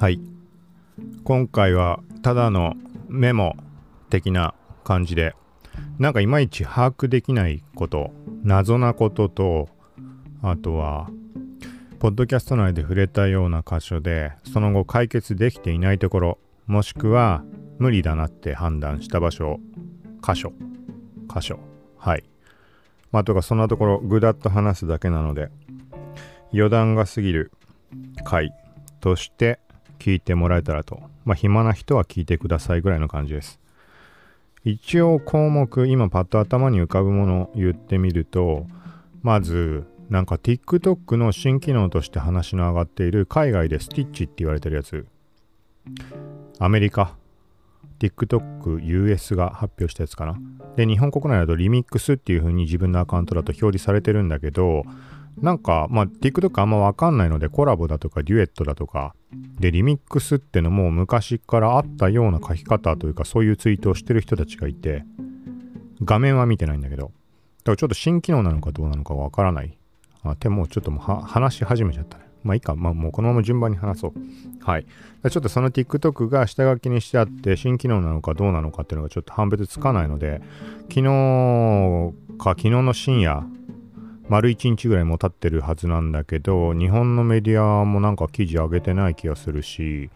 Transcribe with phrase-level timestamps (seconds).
[0.00, 0.18] はい。
[1.24, 2.72] 今回はただの
[3.10, 3.54] メモ
[4.08, 5.36] 的な感じで
[5.98, 8.10] なんかいまいち把握できないこと
[8.42, 9.68] 謎なことと
[10.40, 11.10] あとは
[11.98, 17.44] ポッドキャスト内で触れたような箇所でその後解決できていないところもしくは
[17.78, 19.60] 無理だなって判断した場所
[20.26, 20.54] 箇所。
[21.28, 21.58] 箇所。
[21.98, 22.24] はい。
[23.12, 25.50] まあとかそんなところぐだっと話すだけなので
[26.54, 27.52] 余談が過ぎる
[28.24, 28.50] 回
[29.02, 29.60] として
[30.00, 31.00] 聞いてもらえたらと。
[31.24, 33.60] まあ暇な人は聞いてくださいぐらいの感じです。
[34.64, 38.66] 一応項目今パッと頭に浮かぶもの言ってみると
[39.22, 45.06] まずなんか TikTok の新機能として話の上がっている海外でスティッチって言われてるやつ。
[46.58, 47.16] アメリカ。
[48.00, 50.38] TikTokUS が発表したやつかな。
[50.76, 54.84] で日本国内だとリミックスっていう風に自分のアカウントだと表示されてるんだけど
[55.38, 59.14] なんかまあ TikTok あんまわかんないのでコラボだとかデュエットだとか
[59.58, 65.04] でリミックスってのも昔からあったような書き方というかそういうツイートをしてる人たちがいて
[66.02, 67.12] 画面は見てないんだけどだか
[67.72, 69.76] らちょっと新機能なのかどうなのかわからない
[70.22, 72.24] あでもちょっともう話し始めちゃったね。
[72.42, 74.12] まあいいか、まあもうこのまま順番に話そう。
[74.60, 74.86] はい。
[75.30, 80.40] ちょっとその TikTok が下書きにしてあって新機能なのかどうなのかっていうのがちょっと判別つかないので、
[80.88, 83.44] 昨日か昨日の深夜、
[84.30, 90.08] 丸1日ぐらいも経ってるはずなんだけど、日本のメディアもなんか記事上げてない気がするし、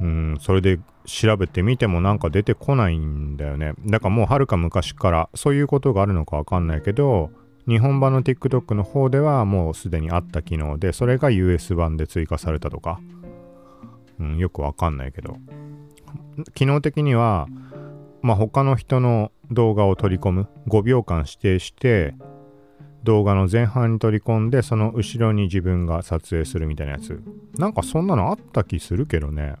[0.00, 3.74] うん、それで調べてみてもなんか出てこないんだよね。
[3.84, 7.32] だからもうはるか昔からそういうことがあるのかわかんないけど、
[7.66, 13.00] 日本版の TikTok の方ではもうすでにあった機能で、それが US 版で追加されたとか、
[14.20, 15.36] うん、よくわかんないけど、
[16.54, 17.48] 機能的には、
[18.22, 22.14] まあ、他の人の動画を取り込む、5秒間指定して、
[23.02, 27.22] 動画の前半に取り込んで、その後ろに自分が撮影するみたいなやつ。
[27.56, 29.54] なんかそんなのあった気するけどね。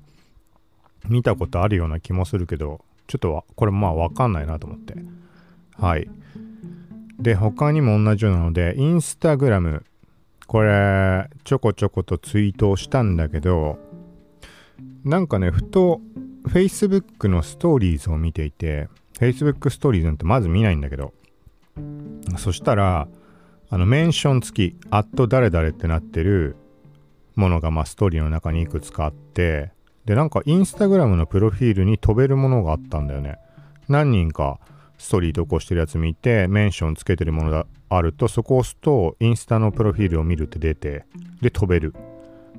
[1.08, 4.94] 見たことあるような気もするけど、ちょっとこれまあわかんないなと思って。
[5.78, 6.08] はい。
[7.18, 9.84] で、他にも同じようなので、インスタグラム、
[10.46, 13.78] これ、ちょこちょことツイートをしたんだけど、
[15.04, 16.00] なんかね、ふと、
[16.48, 18.88] Facebook のストーリーズを見ていて、
[19.18, 21.12] Facebook ストーリーズなんてまず見ないんだけど、
[22.38, 23.06] そしたら、
[23.70, 26.56] あの、メンション付き、アット誰々ってなってる
[27.36, 29.70] ものが、まあ、ストーリーの中にいくつかあって、
[30.04, 33.38] で、なんか、インスタグラムのプロフィールに飛べるものがあったんだよね。
[33.88, 34.58] 何人か、
[34.98, 41.04] ストーリー投稿してるやつ見て、メンションつけてるものがあると、そこを押すと、インスタのプロフィールを見るって出て、
[41.40, 41.94] で、飛べる。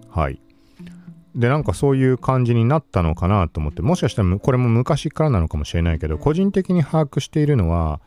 [0.09, 0.39] はい。
[1.35, 7.99] で、なんかそういう感じになったのかなと思って、もしかしたらこれも昔からなのかもしれないけど、個人的に把握しているのは、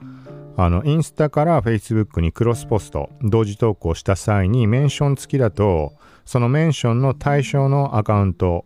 [0.56, 5.94] あの、インスタから Facebook にクロスポスト、同時投稿した際にメンション付きだと、
[6.24, 8.64] そのメンションの対象のアカウント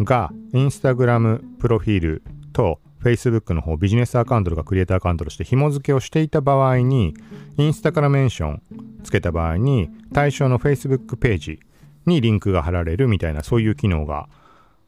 [0.00, 2.22] が、インスタグラムプロフィール
[2.52, 7.14] と Facebook の方、ビジネスアカウントとかクリエイターアカウントとして紐付けをしていた場合に、
[7.56, 8.62] インスタからメンション
[9.02, 11.60] つけた場合に、対象の Facebook ページ
[12.06, 14.28] にリンクが貼られるみたいな、そういう機能が、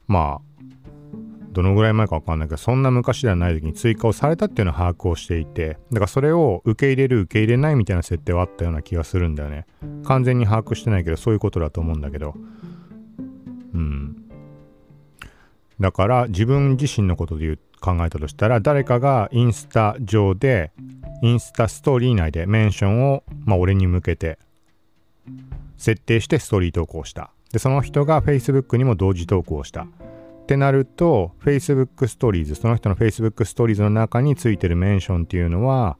[0.07, 0.44] まあ、
[1.55, 9.65] どのぐらい前かわかんないけど、そんな昔ではない時に追加をされたっていうのを把握をしていて、だからそれを受け入れる、受け入れないみたいな設定はあったような気がするんだよね。
[10.03, 12.35] 完全に把握してないけど、そういうことだと思うんだけど。
[13.73, 14.17] うん。
[15.79, 20.71] だから自分自身のことで言う考えたとしたら誰かがインスタ上で
[21.21, 24.39] インスタストーリー内でメンションを、まあ、俺に向けて
[25.77, 29.87] 設定してストーリー投稿したでその人が Facebook にも同時投稿した
[30.45, 35.97] ってなると Facebook ストーリーズその人の Facebook ストーリーズの中についてるメンションっていうのは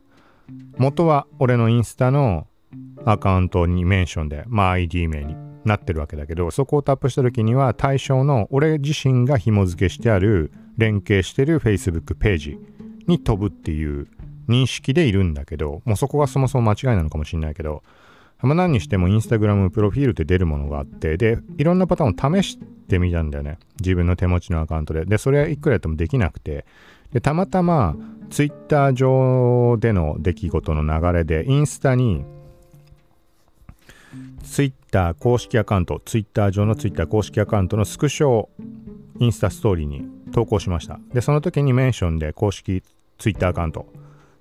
[0.78, 2.46] 元は俺のインスタの
[3.06, 5.36] アカウントにメンションで、まあ、ID 名に
[5.66, 12.60] なってるわけだけどそこをタップした時には対象の俺自身が紐付けしてある連携してる Facebook ページ
[13.08, 14.08] に飛ぶっていう
[14.48, 17.84] 認識でいるんだけど、もうそこがそもそも間違いなのかもしれないけど、
[18.42, 23.58] まあ、何にしてもインスタグラムプロフィールって出るものがあって、で、いろんなパターンを試してみたんだよね。
[23.80, 25.06] 自分の手持ちのアカウントで。
[25.06, 26.66] で、それはいくらやってもできなくて、
[27.12, 27.96] で、たまたま
[28.30, 32.26] Twitter 上での出来事の流れで、インスタに
[34.44, 38.50] Twitter 公式アカウント、Twitter 上の Twitter 公式アカウントのスクショを
[39.20, 41.00] インスタストーリーに投稿しました。
[41.14, 42.84] で、その時にメンションで公式
[43.18, 43.88] Twitter アカウント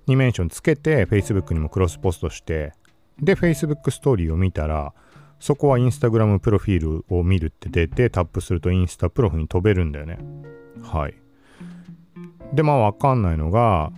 [0.05, 2.73] にメンションつけて Facebook にもクロスポストして、
[3.21, 4.93] で、Facebook ストーリーを見たら、
[5.39, 10.19] そこは Instagram プロフィールを見るって出て、タップするとインスタプロフに飛べるんだよね。
[10.81, 11.13] はい。
[12.53, 13.91] で、まあわかんないのが、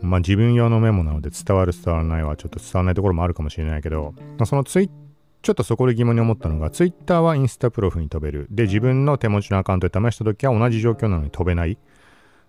[0.00, 5.08] まあ自分用のメモなので伝わる伝わらないはちょっと伝わらないところもあるかもしれないけど、まあ、その Twitter
[5.42, 8.48] ちょっとそこで疑問に思ったのが、Twitter はインスタプロフに飛べる。
[8.50, 11.78] で、自分の手持ちのアカウントで試したときは同じ状況なのに飛べない。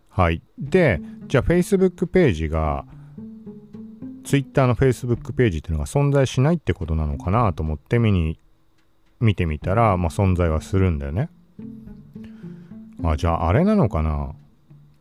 [0.10, 0.42] はい。
[0.58, 2.86] で、じゃあ Facebook ページが、
[4.30, 8.38] Twitter の Facebook ページっていうのが存在しないってことなのかなと思って見に、
[9.20, 11.32] 見てみたら、まあ存在はするんだよね。
[13.04, 14.36] あ、じゃああれなのかな？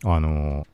[0.05, 0.67] あの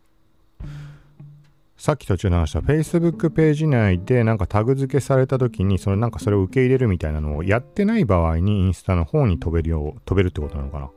[1.76, 10.90] さっき途中で話した Facebook ページ内でなんかタグ付けされた時にそれなんかそれを受け入れるみたいなのをやってない場合にインスタの方に飛べるよう飛べるってことなのかな？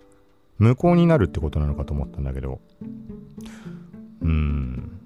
[0.59, 2.61] 無効になるってことなのかと思ったんだけど。
[4.21, 4.96] うん。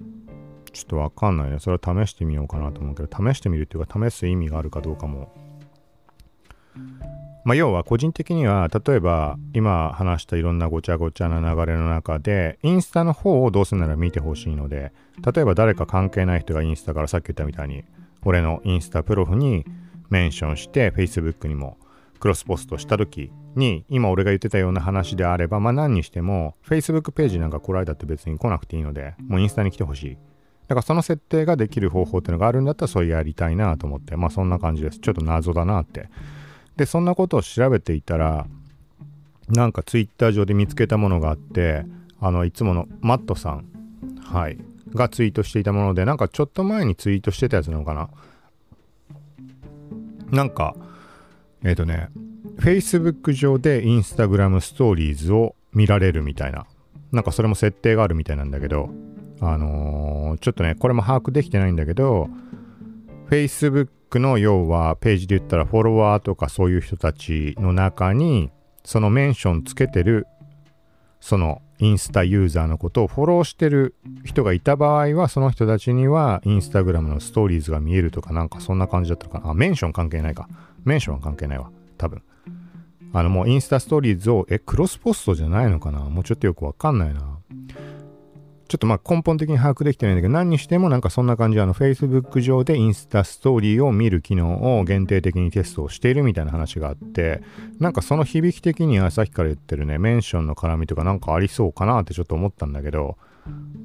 [0.72, 1.58] ちょっとわかんないね。
[1.58, 5.32] それは試してみようかなと思うけど試してみるっていうか試す意味があるかどうかも。
[7.44, 14.92] まあ、要は個人的には例えば今話したいろんなごちゃごちゃな流れの中でインスタの方をどうせなら見てほしいので
[15.34, 17.84] 例えば誰か関係ない人がインスタからさっき言ったみたいに
[18.24, 19.64] 俺のインスタプロフに
[20.08, 21.78] メンションして Facebook にも
[22.20, 30.18] クロスポストした時に今俺が言ってたような話であればまあ何にしても Facebook ページなんか来られたって別に来なくていいのでもうインスタに来てほしい。
[30.68, 34.98] だからその設定ができる方法っていうのがあるんだったらそれやりたいなと思ってまあそんな感じです。
[34.98, 36.08] ちょっと謎だなって。
[36.76, 38.46] でそんなことを調べていたら
[39.48, 41.84] なんかツイッター上で見つけたものがあって
[42.20, 43.66] あのいつものマットさん
[44.24, 44.56] はい
[44.94, 48.08] がツイートしていたものでなんかちょっと前にツイートしてたやつなのかな。
[50.30, 50.74] なんか
[51.62, 52.08] えっ、ー、とね
[52.56, 56.66] Facebook 上で Instagram ストーリーズを見られるみたいな。
[57.10, 58.88] なんかそれも設定があるみたいなんだけど
[59.42, 62.28] あのー、ちょっとねこれも把握できてないんだけど
[63.28, 68.50] Facebook の要はページで言ったらフォロワーとかそういう人たちの中に
[68.84, 70.26] そのメンションつけてる
[71.20, 79.50] そのインスタユーザーのことをフォローしてる人がいた場合はその人たちにはインスタグラムのストーリーズが見えるとかなんかそんな感じだったかな。
[79.50, 80.48] あメンション関係ないか。
[80.84, 81.70] メンションは関係ないわ。
[81.98, 82.22] 多分。
[83.12, 86.00] あのもうインスタストーリーズをえクロスポストじゃないのかな。
[86.00, 87.31] もうちょっとよくわかんないな。
[88.72, 97.42] ちょっとまあ根本的に把握できてないんだけど、何にしてもなんかそんな感じで、あの、Facebook 上でインスタストーリーを見る機能を限定的にテストをしているみたいな話があって、
[97.80, 103.18] なんかその響き的にはさっきから言ってるね、メンションの絡みとかなんかありそうかなってちょっと思ったんだけど、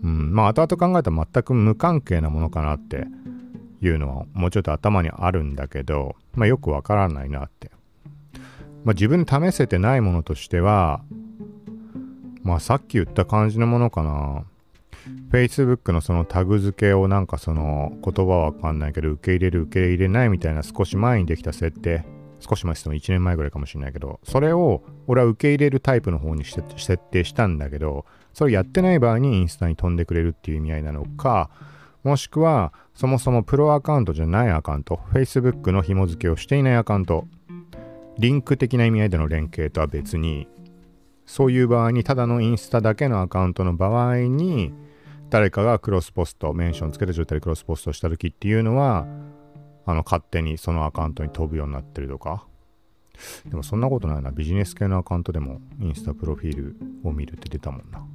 [0.03, 3.07] うん、まあ後々考えたら全く無関係なものかなって
[3.81, 7.71] いうのはもうちょっと頭にあるんだけど、まあよくわからないなって。
[8.85, 11.01] まあ自分で試せてないものとしては、
[12.43, 14.45] まあさっき言った感じのものかな。
[15.31, 22.05] Facebook のそのタグ付けをなんかその言葉はわかんないけど受け入れる受け入れないみたいな少し前にできた設定
[22.39, 31.49] 少し前ですと1年前ぐらいかもしれないけどそれを俺は受け入れるタイプの方に設定したんだけどそれやってない場合にインスタに飛んでくれるっていう意味合いなのか
[32.03, 37.27] もしくはそもそもプロアカウントじゃないアカウント Facebook の紐付けをしていないアカウント
[38.17, 40.47] リンク的な意味合いでの連携とは別に
[41.25, 44.73] そういう場合にただのインスタだけのアカウントの場合に
[45.29, 49.05] 誰かがクロスポスト、メンションつけた状態でクロスポストした時っていうのは、
[49.85, 52.45] あの、勝手にそのアカウントに飛ぶようになってるとか。
[53.45, 54.31] でもそんなことないな。
[54.31, 58.05] ビジネス系のアカウントでもインスタプロフィールを見るって出たもんな。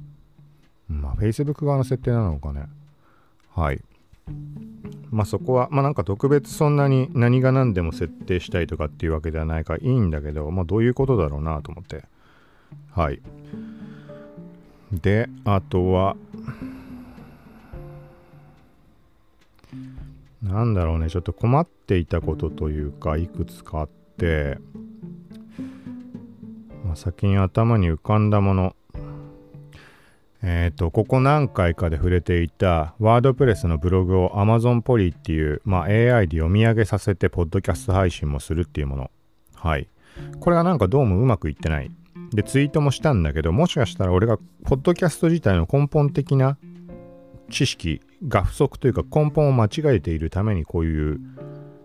[0.87, 2.65] まあ、Facebook 側の設定なのかね。
[3.53, 3.81] はい。
[5.11, 12.05] まあそこは、まあなんか特別そんなに何が何でも設定したいとかっていうわけではないからいいんだけど、まあどういうことだろうなと思って。
[12.91, 13.21] はい。
[14.91, 16.15] で、あとは、
[20.43, 24.57] なんだろうね、ちょっと困っていたことというか、いくつかあって、
[26.83, 28.75] まあ、先に頭に浮かんだもの、
[30.41, 39.11] えっ、ー、と、ここ何回かで触れていた、ワードプレスのブログを Amazon ポリっていう、まあ、AI で読み上げさせて、ポッドキャスト配信もするっていうもの。
[39.55, 39.87] はい。
[40.41, 41.89] これがなんかどうもうまくいってない。
[42.33, 46.57] で、ツイートもしたんだけど、もしかしたら俺が、ポッドキャスト自体の根本的な
[47.49, 51.19] 知識が不足というか根本を間違えているためにこういう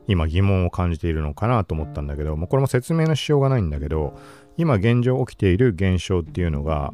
[0.07, 4.19] 今疑問を感じているのかなと思ったんだけどもうこれも説明のしようがないんだけど
[4.57, 6.93] 今現状起きている現象っていうのが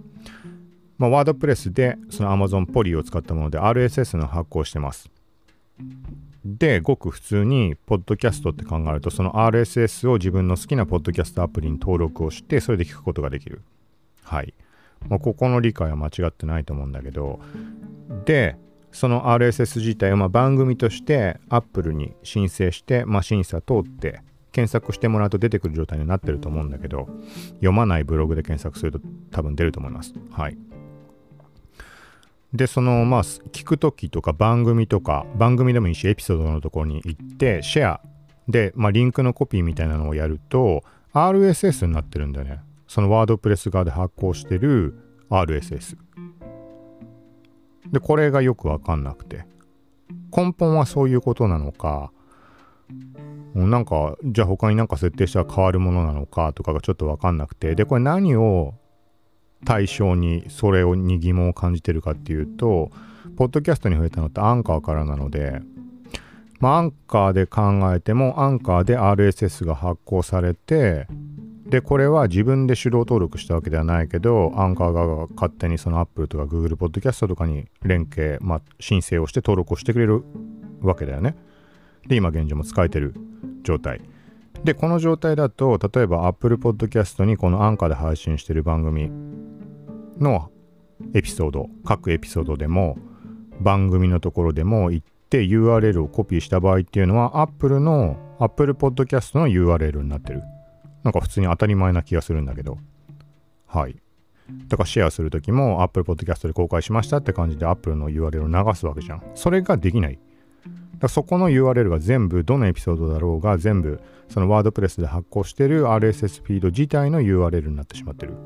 [0.99, 5.11] まあ、ワードプレスでその Amazon ポリを使ったもので RSS の発行してます。
[6.45, 13.63] で、ごく普通に、ポッドキャストって考えると、その RSS を自分の好きなポッドキャストアプリに登録をして、それで聞くことができる。
[14.23, 14.53] はい。
[15.09, 17.41] まあ、ここの理解は間違ってないと思うんだけど、
[18.27, 18.57] で、
[18.95, 24.23] その RSS 自体をま番組として Apple に申請して、まあ、審査通って
[24.53, 27.09] 検索してもらうと出てくる状態になってると思うんだけど
[27.55, 29.01] 読まないブログで検索すると
[29.33, 30.15] 多分出ると思います。
[30.31, 30.57] はい。
[32.53, 38.01] で、そのまあ聞くときとか番組とか番組でもいいしエピソードのところに行ってシェア
[38.47, 42.61] で、まあ、リンクのコピーみたいなのをやると RSS になってるんだよね。
[42.87, 44.95] そのワードプレス側で発行してる
[45.31, 45.97] RSS。
[47.91, 49.45] で、これがよくわかんなくて。
[50.37, 52.11] 根本はそういうことなのか、
[53.55, 58.75] なんか、じゃあ他になんか設定したら変わるものなのかとかがちょっとわかんなくて、で、これ何を
[59.65, 62.91] 対象にそれをに疑問を感じてるかっていうと、
[63.37, 65.61] ポッドキャストに増えたのってアンカーからなので、
[66.61, 71.07] まあ、アンカーで考えても、アンカーで RSS が発行されて、
[71.75, 80.23] で、これは自分で手動登録したわけではないけど、アンカー側が勝手にその Apple とか Google Podcast とかに連携、まあ、申請をして登録をしてくれる
[80.83, 81.35] わけだよね。
[82.07, 83.13] で、今現状も使えてる
[83.65, 84.03] 状態。
[84.63, 89.11] で、この状態だと、例えば Apple Podcast にこのアンカーで配信してる番組
[90.21, 90.53] の
[91.13, 92.99] エピソード、各エピソードでも、
[93.59, 100.45] 番組のところでも行って URL をコピーした場合っていうのは Apple の Apple Podcast の URL になってる。
[101.05, 102.79] なんか普通に当たり前な気がするんだけど。
[103.67, 103.97] はい。
[104.69, 109.23] だからシェアするときも Apple Podcast で公開しましたって感じで Apple の URL を流すわけじゃん。
[109.35, 110.19] それができない。
[110.99, 118.33] だそこの URL が全部どのエピソードだろうが全部そのワードプレスで発行してる RSS フィード自体の URL になってしまってる。
[118.33, 118.39] だ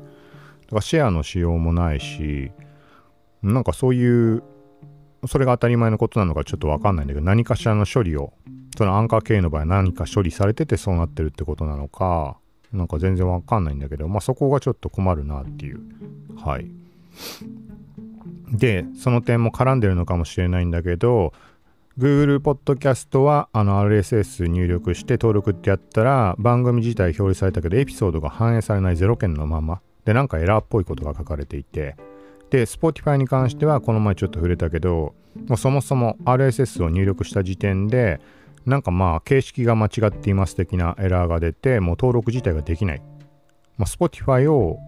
[0.69, 2.51] からシェアの仕様もないし、
[3.41, 4.43] なんかそういう
[5.27, 8.33] それが当たり前のことなのかちょっとわかんないんだけど、何かしらの処理を、
[8.77, 12.37] そのアンカー系の場合何か処理されててそうなってるってことなのか、
[12.73, 15.81] なんか全然わかんないんだけど、まあそこがちょっと困るなっていう。
[16.43, 16.69] はい。
[18.51, 21.33] で、その点も絡んでるのかもしれないんだけど、
[21.97, 31.97] Google Podcast はあの RSS 入力して登録ってやったら番組自体表示されたけどエピソードが反映されない0件のままでなんかエラーっぽいことが書かれていて
[32.49, 35.13] で、Spotify に関してはこの前ちょっと触れたけど、
[35.47, 38.19] もうそもそも RSS を入力した時点で、
[38.65, 43.01] なんかまあ形式が間違っています的なエラーが出て、もう登録自体ができない。
[43.77, 44.79] まあ、Spotify を、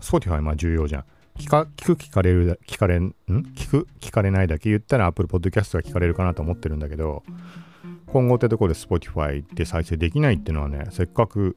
[0.00, 1.04] Spotify まあ重要じゃん。
[1.38, 3.88] 聞か聞く聞かれる、聞かれん、聞く？
[4.00, 7.22] 聞かれないだけ言ったら Apple Podcast が聞かれるかなと思ってるんだけど、
[8.06, 11.56] 今後ってところで Spotify で再生できないっていうのはね、せっかく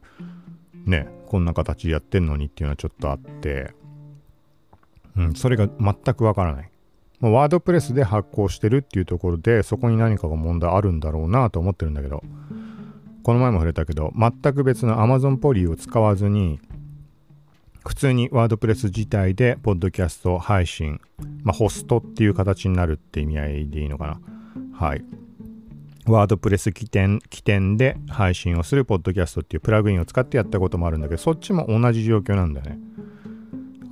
[0.86, 3.74] ね、こんな形でやってんのにっていうのはちょっとあって、
[5.16, 6.70] うん、それが全くわからない。
[7.32, 12.24] ワードプレスで発行してるっていうところで、そこに何かが問題あるんだろうなと思ってるんだけど、
[13.24, 16.60] この前も触れたけど、全く別の Amazon ポリーを使わずに、
[17.86, 21.00] 普通にワードプレス自体で、ポッドキャスト配信、
[21.44, 24.22] まあ、ホストっていう形になるって意味合いでいいのかな。
[24.74, 25.04] はい。
[26.06, 32.80] ワードプレス起点、起点で配信をするポッドキャストっていうプラグインを使ってやったこともあるんだけど、そっちも同じ状況なんだよね。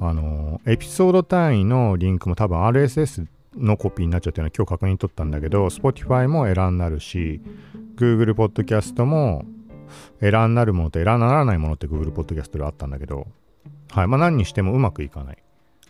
[0.01, 7.39] あの、エピソード単位のリンクも多分 RSS のコピーになっちゃってるのは今日確認取ったんだけど、Spotify もエラーになるし、
[7.96, 9.46] Google Podcast も
[10.20, 13.27] エラーになるものとエラーにならないものって Google Podcast であったんだけど、
[13.91, 14.08] はい。
[14.08, 15.38] まあ何にしてもうまくいかない。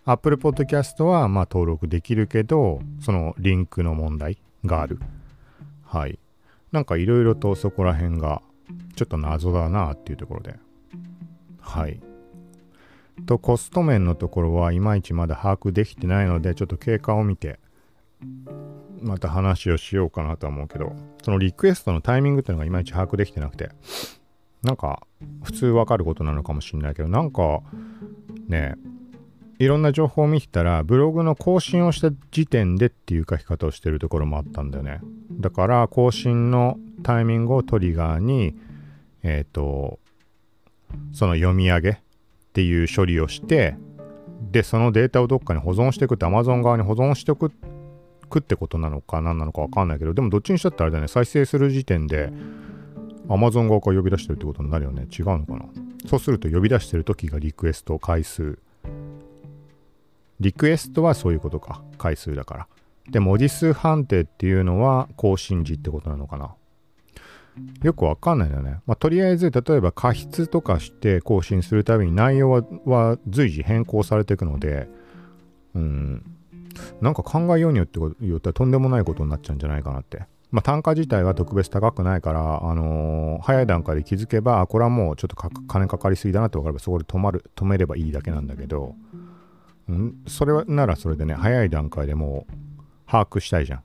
[0.04, 5.00] Apple Podcast はまあ登録できるけど、そのリンクの問題がある。
[5.86, 6.20] はい。
[6.74, 8.42] なんかいろいろとそこら辺が
[8.98, 10.58] ちょっと謎だなっていうところで。
[11.62, 12.02] はい。
[13.26, 17.60] とコスト面のところはいまいちまだ把握できてないのでちょっと経過を見て
[19.02, 23.70] また話をしようかなとは思うけどそのリクエストのタイミングっていうのがいまいち把握できてなくて
[24.64, 25.02] なんか
[25.44, 27.62] 普通わかることなのかもしれないけどなんか
[28.48, 28.76] ね
[29.58, 35.02] いろんな情報を見てたらブログの更新をした時点でっていう書き方をしてるところもあったんだよね。
[35.34, 38.56] だから更新のタイミングをトリガーに
[39.22, 40.00] えっ、ー、と
[41.14, 42.02] その読み上げ
[42.52, 43.78] っていう処理をして、
[44.52, 52.30] で、そのデータをどっかに保存していくって Amazon 側に保存しておくってことなのか何なのかわかんないけど、でもどっちにしたってあれだね、再生する時点で
[53.30, 55.08] Amazon 側から呼び出してるってことになるよね。
[55.18, 55.66] 違うのかな
[56.08, 58.60] そうすると呼び出してる時がリクエスト回数。
[60.42, 61.84] リクエストはそういうことか。
[61.98, 62.68] 回数だから。
[63.10, 66.56] で、文字数判定っていうのは更新時ってことなのかな
[67.84, 68.80] よくわかんないんだよね。
[68.86, 72.52] まあ、とりあえず、例えば過失とかして更新するたびに内容
[72.86, 74.88] は随時変更されていくので、
[75.74, 76.24] うん、
[77.02, 80.24] なんか考えようによって言ったらとんでもないことになっちゃうんじゃないかなって。
[80.52, 88.96] まあ、単価自体は特別高くないから、あのー、早い段階で気づけば、これはもうちょっと金かかりすぎだなって分かれば、そこで止まる、止めればいいだけなんだけど、
[89.88, 92.54] うん、それはならそれでね、早い段階でもう
[93.08, 93.84] 把握したいじゃん。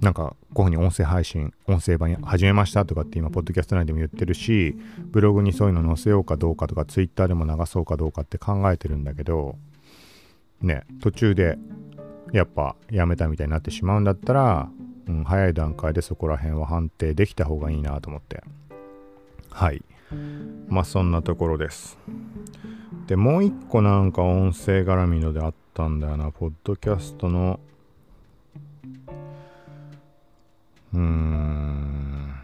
[0.00, 4.76] なんか、こういうふうに音声配信、音声版始めましたとかって今、ポッドキャスト内でも言ってるし、
[5.10, 9.56] ブログにそういうの載せようかどうかとか、ツイッターでも流そうかどうかって考えてるんだけど、
[10.62, 11.58] ね、途中で、
[12.32, 14.70] やっぱやめたみたいになってしまうんだったら、
[15.08, 18.44] うん、早い段階でそこら辺は判定できた方がいいなと思って。
[19.50, 19.82] はい。
[20.68, 21.98] まあそんなところです。
[23.06, 26.30] で、もう一個なんか音声絡みのであったんだよな。
[26.30, 27.58] ポッドキャストの、
[30.92, 32.34] うーん。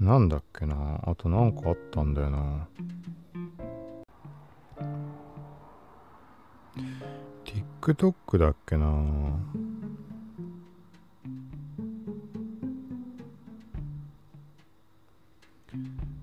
[0.00, 1.00] なんだっけな。
[1.04, 2.68] あとなんかあったんだよな。
[7.80, 8.86] TikTok だっけな。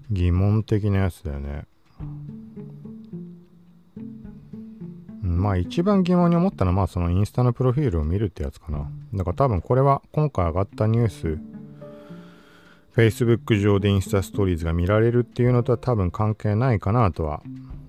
[0.09, 1.65] 疑問的なやつだよね。
[5.37, 8.89] まあ一番疑問に思ったのはまあそのインスタのプロフィールを見るってやつかな。
[9.13, 11.39] だから多分これは今回上がったニュース、
[12.95, 17.41] Facebook 上でインスタストーリーズが見られるっていうのとは多分関係ないかなとは、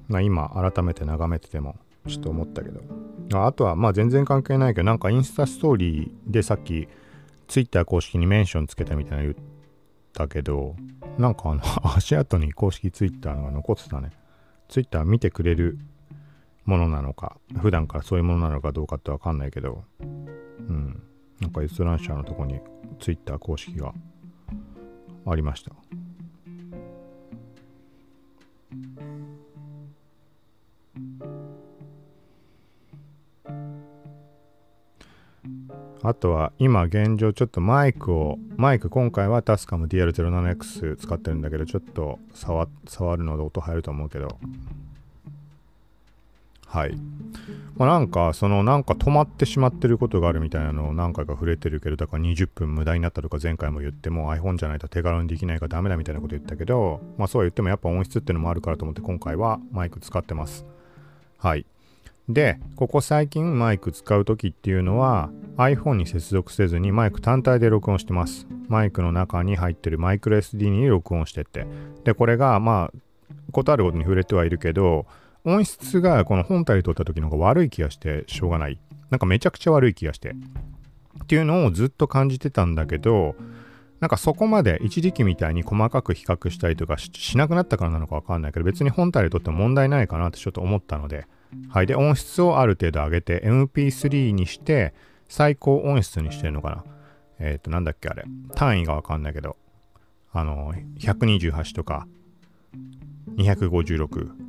[0.09, 1.77] まあ今改めて眺めてても
[2.07, 2.81] ちょっと思ったけど。
[3.35, 6.89] あとはまあ全然関係ないけどなんかインスタストーリーでさっき
[7.47, 9.35] Twitter 公式にメンションつけたみたいな言っ
[10.15, 10.77] たけど
[11.19, 11.63] なんかあの
[11.95, 14.11] 足跡に公式ツイッターが残ってたね。
[14.69, 15.79] ツイッター見てくれる
[16.69, 21.03] ものなのか、普段からそういうものなのかどうかってわかんないけど、うん。
[21.41, 22.61] なんか閲覧者のとこに
[23.01, 23.95] ツイッター公式が
[25.27, 25.73] ありました。
[36.03, 44.39] あとは今現状ちょっとマイクを、マイク今回はタスカム DL07X 使ってるんだけど、ちょっと触触るので音入ると思うけど、
[46.69, 46.95] はい。
[47.77, 60.67] まあ、なんか、そのなんか止まってしまってることがあるみたいなのを何回か触れてるけど、だから20分無駄になったとか前回も言っても iPhone じゃないと手軽にできないからダメだみたいなこと言ったけど、まあそうは言ってもやっぱ音質っていうのもあるからと思って今回はマイク使ってます。
[61.39, 61.65] はい。
[62.29, 68.47] で、ここ最近マイク使う時っていうのは iPhone に接続せずにマイク単体で録音してます。
[68.69, 71.67] マイクの中に入ってるマイクロ SD に録音してって。
[72.05, 72.99] で、これがまあ、
[73.53, 75.07] ことあることに触れてはいるけど、
[75.49, 78.79] 音質がこの本体で撮った時の方が悪い気がしてしょうがない。
[79.11, 80.35] なんかめちゃくちゃ悪い気がして。
[81.25, 83.35] っていうのをずっと感じてたんだけど、
[84.01, 91.27] なんかそこまで一時期みたいに細かく比較したりとかしなくなったからなのかわかんないけど、別に本体で撮っても問題ないかなってちょっと思ったので、
[91.71, 91.87] はい。
[91.87, 94.95] で、音質をある程度上げて MP3 にして、
[95.29, 96.85] 最高音質にしてるのかな。
[97.41, 98.25] えっ、ー、と、なんだっけあれ。
[98.55, 99.57] 単位がわかんないけど、
[100.33, 102.07] あの、128とか、
[103.37, 104.48] 256、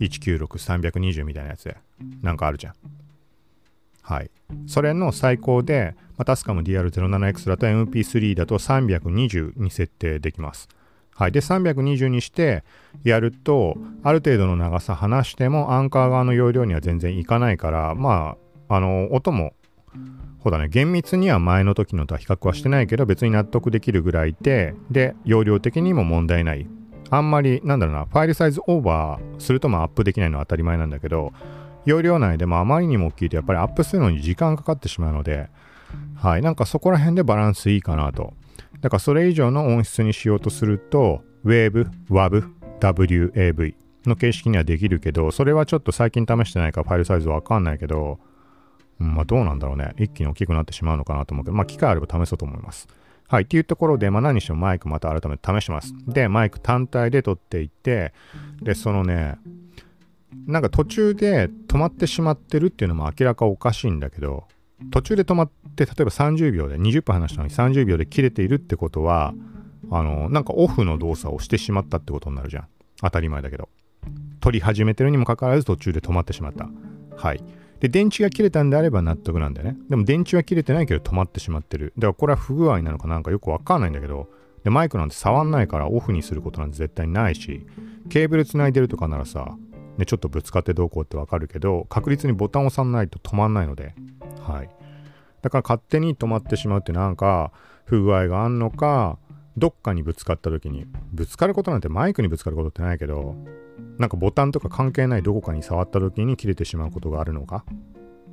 [0.00, 1.76] 196、320みたいなやつで、
[2.22, 2.74] なんかあるじゃん。
[4.02, 4.30] はい。
[4.66, 10.68] それの最高で、まあ、タスカム DR07X だと MP3 だと320に設定できます。
[11.16, 11.32] はい。
[11.32, 12.62] で、320にして
[13.02, 18.36] やると、ある程度の長さ離しても、アンカー側の容量には全然いかないから、ま
[18.68, 19.54] あ、あの、音も、
[20.40, 26.68] ほだね、厳密には前の時のとは比較はしてないけど、別に納得できるぐらいで、で、容量的にも問題ない。
[27.10, 31.32] あんまり、なんだろうな、ファイルサイズオーバーするとまアップできないのは当たり前なんだけど、
[31.84, 35.48] 容量内でもあまりにも大きいとやっぱりアップするのに時間かかってしまうので、
[36.16, 38.34] はい、なんかそこら辺でバランスいいかなと。
[38.80, 48.18] だからそれ以上の音質にしようとすると、Wave、WAV、WAV の形式にはできるけど、それはちょっと最近試してないからファイルサイズわかんないけど、
[48.98, 49.94] まあどうなんだろうね。
[49.98, 52.88] 一気に大きくなってしまうのかなと思うけど、まあ機会あれば試そうと思います。
[53.28, 53.44] はい。
[53.44, 55.94] っていうところで、まあ何してもマイクまた改めて試します。
[56.06, 58.12] で、マイク単体で撮っていって、
[58.62, 59.38] で、そのね、
[60.46, 64.44] なんか途中で止まってしまってるっていうのも明らかおかしいんだけど、
[64.90, 69.34] 途中で止まって、例えば30秒で、20分話したのに30秒で切れているってことは、
[69.90, 72.66] あの、なんかオフの動作をしてしまったってことになるじゃん。
[73.00, 73.68] 当たり前だけど。
[74.40, 76.68] 撮り始めてるにもかかわらず途中で止まってしまった。
[77.16, 77.42] はい。
[77.80, 79.76] で、電池が切れたんであれば納得なんだよね。
[79.88, 81.92] でも電池は切れてないけど止まってしまってる。
[81.98, 84.28] だからこれは不具合なのかなんかよくわかんないんだけど、
[84.64, 87.66] で、マイクなんて触んないからオフにすることなんて絶対ないし、
[88.08, 89.56] ケーブル繋いでるとかならさ、
[89.96, 93.94] ね、ちょっとぶつかってどうこうってわかるけど、確実にボタンを押さないと止まんないので、
[94.40, 94.70] はい。
[95.42, 97.52] だから勝手に止まってしまうってなんか
[97.84, 99.18] 不具合があんのか、
[99.56, 103.34] どっかにぶつかった時に、ぶつかることなんてマイクにぶつかることってないけど、
[103.98, 107.64] なんかボタンとか関係ないどこかに触った時に切れてしまうことがあるのか？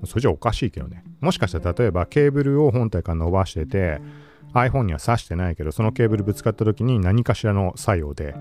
[0.05, 1.03] それじゃおかしいけどね。
[1.21, 4.01] もしかしたら例えばケーブルを本体から伸ばしてて、
[4.53, 8.35] iPhone には挿してないけど、そのケーブルぶつかった時に何かしらの作用で、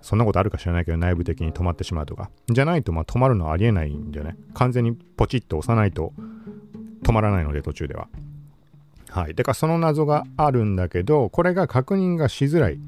[0.00, 2.30] そんなことあるか知らないけど内部的に止まってしまうとか。
[2.48, 4.36] じゃないとまあ止まるのはありえないんだよね。
[4.54, 6.14] 完全にポチッと押さないと
[7.02, 8.08] 止まらないので途中では。
[9.10, 9.34] はい。
[9.34, 12.78] だからその謎があるんだけど、これが確認がしづらい。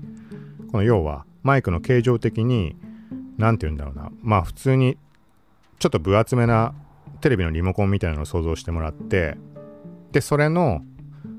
[0.71, 2.77] この要は、マイクの形状的に、
[3.39, 4.11] 何て言うんだろうな。
[4.23, 4.99] まあ普通に、
[5.79, 6.75] ちょっと分厚めな
[7.21, 9.37] テレビのリモコンみたいなのを想像してもらって
[10.13, 10.83] でそれの、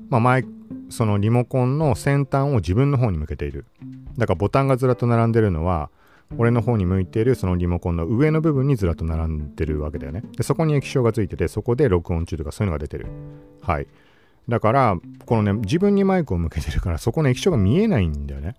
[0.08, 0.44] まあ、前
[0.90, 3.66] そのリモコンの先端を自分の方に向けている
[4.16, 5.90] だからボタンがずらっと並んでるのは
[6.38, 13.06] 俺の方に向いているそのリモコンの上の部分にずらっと並んでるわけだよねでそこに液晶がついててそこで録音中とかそういうのが出てる
[13.60, 13.86] はい
[14.48, 18.56] だからこのね自分にマイクを向けてるからそこの液晶が見えないんだよね。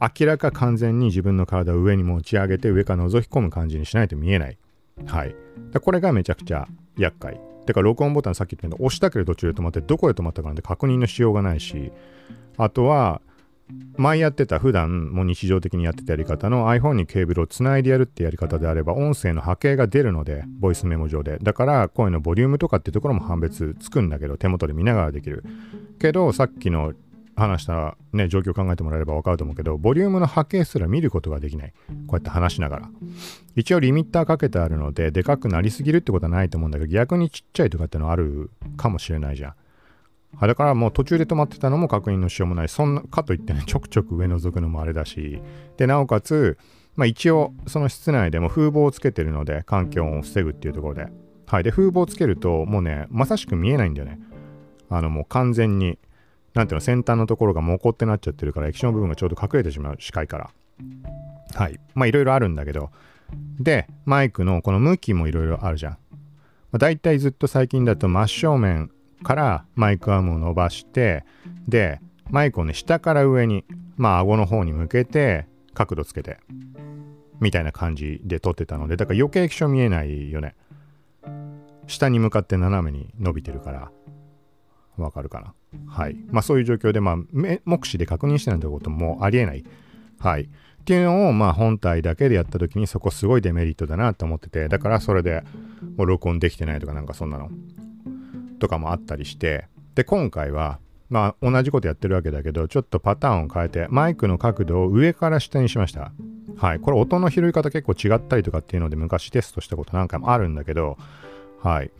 [0.00, 4.58] 明らか完全に自分の体を上に持ち上げて上から覗き込む感じにしないと見えない。
[5.06, 5.34] はい。
[5.80, 6.66] これがめちゃくちゃ
[6.98, 7.40] 厄介。
[7.66, 11.92] てか録音ボタンさっき言ったように押したけど途中で止まってどこで止まったかなんて確認のしようがないし
[12.56, 13.22] あとは
[13.96, 21.38] 前やってた普段も日常的にやってたやり方の iPhone にケーブルをつないでやるってやり方であれば音声の波形が出るのでボイスメモ上で。
[21.42, 25.44] だから声のボリュームとかってところも判別つくんだけど手元で見ながらできる。
[25.98, 26.92] けどさっきの
[27.36, 31.72] 話したね状況考えてもらえれば分かると思うけどボリュームの波形すら見ることができない。
[32.06, 32.90] こうやって話しながら。
[33.56, 39.54] 一応リミッターかけてあるのででかくなりすぎるってことはないと思うんだけど逆にちっちゃいとかってのあるかもしれないじゃん。
[40.36, 42.68] はい、だからもう途中で止まってたのも確認のしようもない。
[42.68, 45.40] そんな、かといってね、 ちょくちょく上覗くのもあれだし、
[45.76, 46.58] で、なおかつ、
[46.96, 51.08] まあ一応、その室内でも風防をつけてるので、環境音を防ぐっていうところで。
[51.46, 51.62] はい。
[51.62, 54.20] で、風防をつけると、もうね、まさしく見えないんだよね。
[54.90, 55.98] あの、もう完全に、
[56.54, 60.50] なんていうの、先端のところがモコってなっちゃってるから、液晶の部分がちょうど隠れてしまう、視界から。
[61.54, 61.80] はい。
[61.94, 62.90] まあいろいろあるんだけど、
[63.58, 65.92] で、マイクのこの向きもいろいろあるじゃん。
[65.92, 65.98] ま
[66.76, 68.90] あ、大体ずっと最近だと真正面
[69.24, 71.24] からマイクアームを伸ばして
[71.66, 73.64] でマイクをね下から上に
[73.96, 76.38] まあ顎の方に向けて角度つけて
[77.40, 80.54] みたいな感じで撮ってたのでだから余計液晶見えないよね。
[81.86, 83.90] 下に向かって斜めに伸びてるから
[84.96, 85.54] わかるかな。
[85.86, 86.16] はい。
[86.30, 87.16] まあそういう状況でまあ
[87.64, 89.64] 目視で確認してないってこともありえない。
[90.18, 90.42] はい。
[90.42, 90.46] っ
[90.84, 95.42] ていうのをまあ本体だけでやった時にそこすごいデメリットだなと思っててだからそれで
[95.96, 97.48] もう録音できてないとかなんかそんなの
[98.64, 100.78] とかもあったりしてで今回は
[101.10, 106.12] まあ同じことやってるわけだけどちょっとパターンを変えてマイクの角度を上から下にしました。
[106.56, 106.80] はい。
[106.80, 110.96] これ音の拾い方結構違ったりとかっていうので昔テストしたことなんかもあるんだけど
[111.60, 111.90] はい。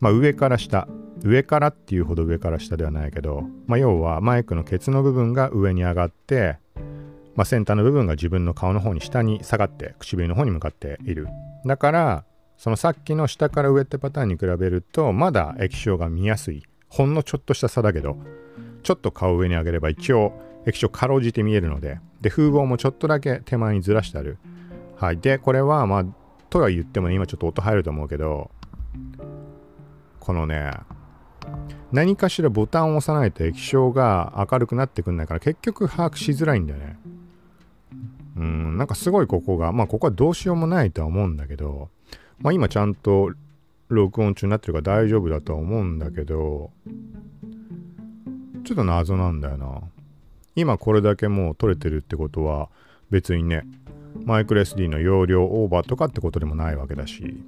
[0.00, 0.86] まあ上から下。
[1.22, 6.58] 上からっていうほど上から下ではないけど、まあ、要はマイクのケツの部分が上に上がって
[7.34, 11.28] まあ、先端の部分が自分の顔の方に下に下がって唇の方に向かっている。
[11.64, 12.24] だから
[12.64, 16.62] そのさっきの下から上ってパターンに比べるとまだ液晶が見やすい。
[16.88, 18.16] ほんのちょっとした差だけど
[18.82, 20.32] ちょっと顔上に上げれば一応
[20.64, 24.38] 液晶かろうじて見えるのでで風防もちょっとだけ手前にずらしてある。
[24.96, 25.18] はい。
[25.18, 26.04] でこれはまあ
[26.48, 28.50] とは言っても、ね、今ちょっと音入ると思うけど
[30.18, 30.70] このね
[31.92, 36.98] 何かしらボタンを押さないと液晶が明るくなってくんないから結局把握しづらいんだよね。
[38.38, 38.78] うん。
[38.78, 41.90] なんかすごいここがまあここはどうしようもないとは思うんだけど
[42.38, 43.32] まあ今ちゃんと
[43.88, 46.70] 録音中になってるから大丈夫だとは思うんだけど、
[48.64, 49.82] ちょっと謎なんだよな。
[50.56, 52.68] 今これだけもう撮れてるってことは
[53.10, 53.64] 別にね、
[54.24, 57.42] マイクロ SD の容量オーバーとかってことでもないわけだし。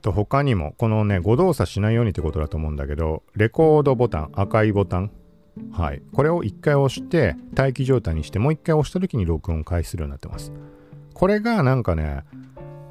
[0.00, 5.10] と他にもこのね誤動作しないようにってことだと思うんだけどレコードボタン赤いボタン
[5.72, 10.52] はいこれを1回押して待機状態にしてもう1回押した時に録音開始するようになってます
[11.12, 12.24] これがなんかね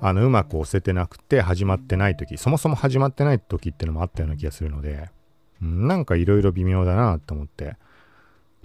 [0.01, 5.09] あのうまく押せてなくて始まってない時そもそも始まってない時ってのもあったような気がするので、
[5.61, 7.77] うん、なんかいろいろ微妙だなと思って。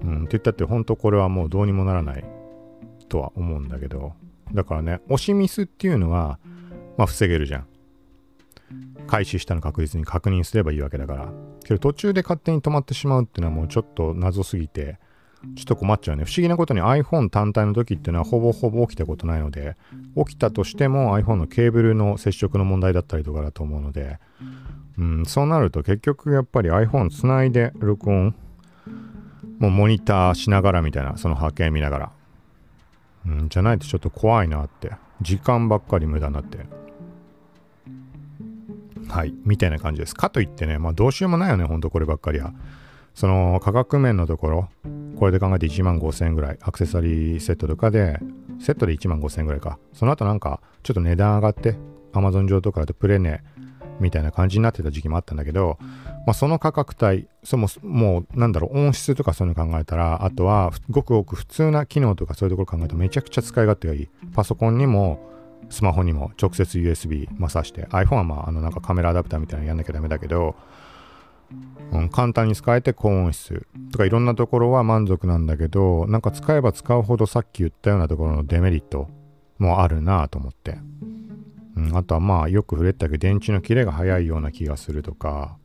[0.03, 2.25] うんって言ったって本当これはもうどうにもならない
[3.09, 4.13] とは思うんだけど。
[4.53, 6.39] だからね押しミスっていうのは
[6.97, 7.67] まあ防げるじゃん。
[9.07, 11.33] 開始したの確実に確認すればいいわけだから。
[11.65, 14.99] けど途中で勝手に止まってしまうっていうのはもうちょっと謎すぎて
[15.57, 16.25] ちょっと困っちゃうね。
[16.25, 19.77] 不思議なことに iPhone 単体の時っていうのはほぼほぼ起きたことないので、
[20.17, 24.19] 起きたとしても iPhone のケーブルの接触の問題だったりとかだと思うので、
[24.99, 28.35] うん、そうなると結局やっぱり iPhone つないで録音、
[29.59, 32.13] もうモニターしながらみたいな、その波形見ながら。
[33.27, 34.93] うん、じゃないとちょっと怖いなって。
[35.23, 36.59] 時間ばっかり無駄になって。
[39.09, 40.15] はい、みたいな感じです。
[40.15, 42.53] かといってね、まあどうしようもないよね、ほんとこればっかりは。
[43.15, 44.69] その価格面のところ、
[45.17, 48.19] これで考えて1万5000円ぐらい、アクセサリーセットとかで、
[48.61, 49.79] セットで1万5000円ぐらいか。
[49.93, 51.77] その後なんか、ちょっと値段上がって、
[52.13, 53.43] Amazon 上とかだとプレネ
[54.01, 55.79] みたいな感じになってた時期もあったんだけど、
[56.27, 64.09] まあ、その価格帯、そももうなんだろう、音質とかそういうの考えたら、あとはごくごく普通な機能とかそういうところ考えるとめちゃくちゃ使い勝手がいい。
[64.35, 65.31] パソコンにも
[65.71, 70.55] スマホにも直接 USB まさして、iPhone はまああのなんかカメラアダプターみたいなのやんなきゃダメだけど、
[71.93, 79.09] うん、簡単に使えて高音質とかいろんなところは満足なんだけどなんか使えば使うほどさっき言ったようなところのデメリット
[79.59, 80.79] もあるなと思って。
[81.77, 85.57] うん、あとはまあよく触れたけど電池の切れが早いような気がするとか。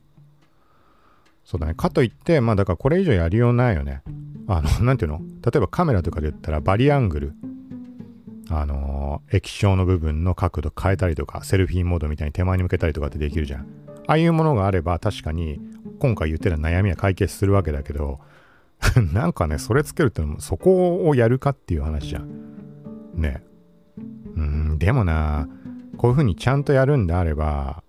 [1.44, 1.74] そうだね。
[1.74, 4.02] かといってまあだからこれ以上やりようないよね。
[4.46, 5.18] あの 何ていうの？
[5.18, 7.32] 例えばカメラとかで言ったらバリアングル。
[8.52, 13.66] あの、液晶の部分の角度変えたりとかセルフィーモードみたいに手前に向けたりとかってできるじゃん。
[14.10, 15.60] ああいうものがあれば確かに
[16.00, 18.18] 今回言ってる悩みは解決するわけだけど
[19.12, 22.28] なんかねそれつけるってのもそこをやるかっていう話じゃん。
[23.14, 23.44] ね。
[24.34, 25.48] うんでもな
[25.96, 27.84] こういうふうにちゃんとやるんであれば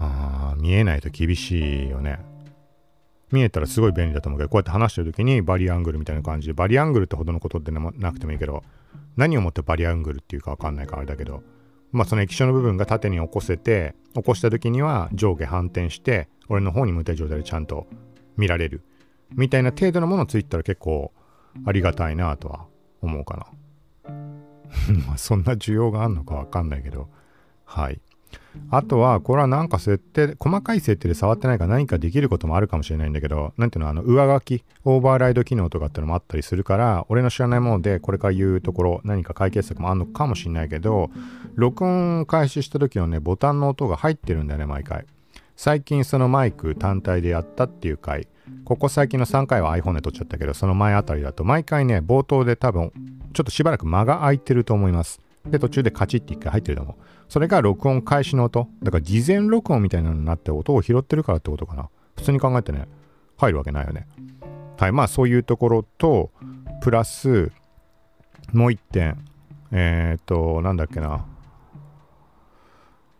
[0.00, 2.18] あ見えないと厳しいよね。
[3.30, 8.64] 見えたらすごい便利だと思うけどこうやって話してる時にバリアングルみたいな感じでバリアングルってほどのことってなくてもいいけど
[9.16, 11.44] 何をもってバリアングルっていうかわかんないからあれだけど
[11.94, 17.86] まあその液晶の部分が縦に起こせて起こした時には上下反転して俺の方に向いた状態でちゃんと
[18.36, 18.82] 見られる
[19.30, 21.12] みたいな程度のものついたら結構
[21.64, 22.66] ありがたいなとは
[23.00, 23.46] 思うかな。
[25.16, 27.08] そんな需要があるのかわかんないけど
[27.64, 28.00] はい。
[28.70, 41.10] あとは、これはなんか設定、細かい設定で触ってないから何かできることもあるかもしれないんだけど、なんていうの、あの、上書き、オーバーライド機能とかってのもあったりするから、俺の知らないもので、これから言うところ、何か解決策もあるのかもしれないけど、
[41.54, 45.06] 録音開始した時のね、ボタンの音が入ってるんだよね、毎回。
[45.56, 48.26] 最近そのマイク単体でやったっていう回、
[48.64, 52.92] ここ最近の3回は iPhone で撮っちゃったけど、その前あたりだと、毎回ね、冒頭で多分、
[53.32, 55.20] ちょっとしばらく間が空いてると思います。
[55.46, 56.96] で、途中でカチッって一回入ってると思う。
[57.28, 58.68] それが録音開始の音。
[58.82, 61.88] だから事前録音みたいなのになって音を拾ってるからってことかな。
[62.16, 62.86] 普通に考えてね、
[63.36, 64.06] 入るわけないよね。
[64.78, 66.30] はい、まあそういうところと、
[66.80, 67.50] プラス、
[68.52, 69.24] もう一点、
[69.72, 71.26] えっ、ー、と、なんだっけな。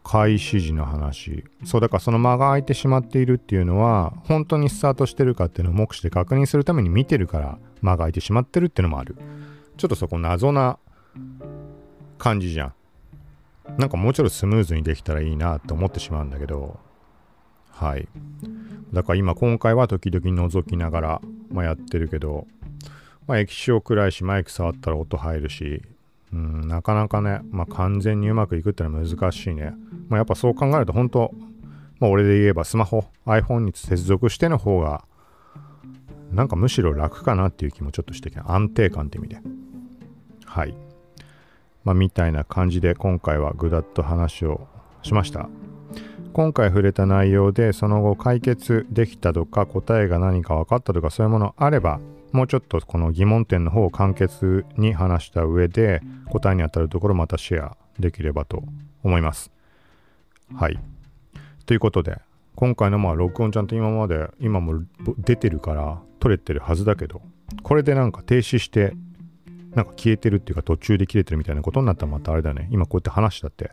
[0.04, 1.44] 開始時の話。
[1.64, 9.16] そう、だからその間が空いてしまっているっていうのは、本当にスタートしてるかっていうのを目視で確認するために見てるから間が空いてしまってるっていうのもある。
[9.76, 10.78] ちょっとそこ謎な
[12.18, 12.74] 感じじゃん。
[13.78, 16.78] なんかもうちょっとスムーズにできたらいいなって思ってしまうんだけど、
[17.70, 18.08] はい。
[18.92, 22.46] だから今、今回は時々覗きながら、まあ、やってるけど、
[23.26, 25.82] まあ、液晶暗いし、マイク触ったら音入るし、
[26.32, 29.74] うん、なかなかね、まあ、完全にうまくいくってのは難しいね。
[30.08, 31.34] まあ、やっぱそう考えると、本当
[32.00, 35.04] まあ、俺で言えばスマホ、iPhone に接続しての方が、
[36.32, 38.52] なんかむしろ楽かなっていう気もちょっとしてきた。
[38.52, 39.40] 安定感って意味で。
[40.44, 40.74] はい。
[41.84, 44.66] まあ、みたいな感じで今回はぐだっと話を
[45.02, 45.48] しました。
[46.32, 52.00] 今回触れた内容でその後解決できたとか答えが何か分かったとかそういうものあれば
[52.32, 58.64] もうちょっとこの疑問点の方を簡潔に話した上で答えに当たるところまたシェアできればと
[59.04, 59.52] 思います。
[60.56, 60.80] はい。
[61.66, 62.18] ということで
[62.56, 64.82] 今回のまあ録音ちゃんと今まで今も
[65.18, 67.22] 出てるから撮れてるはずだけど
[67.62, 68.94] これでなんか停止して
[69.74, 72.68] なんか消えてるっていうか途中で切れてるみたいなことになったらまたあれだね。
[72.70, 73.72] 今こうやって話したって、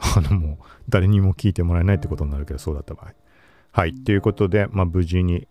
[0.00, 0.56] あのもう
[0.88, 3.14] 誰にも聞いてもらえないってことになるけど、そうだった場合。
[3.72, 3.94] はい。
[3.94, 5.48] ということで、まあ無事に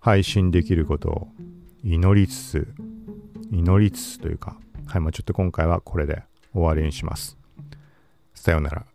[0.00, 1.28] 配信できることを
[1.84, 2.68] 祈りつつ、
[3.50, 5.00] 祈りつつというか、はい。
[5.00, 7.36] まあちょっと今回はこれで終わりにします。
[8.34, 8.86] さようなら。